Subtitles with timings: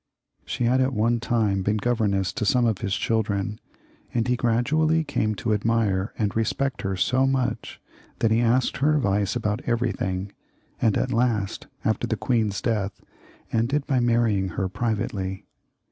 [0.47, 3.59] She had at one time been governess to some of his children,
[4.15, 7.79] and he gradually came to admire and respect her so much
[8.17, 10.31] that he asked her advice about everything,
[10.81, 12.99] and at last, after the queen's death,
[13.51, 15.45] ended by marrying her privately.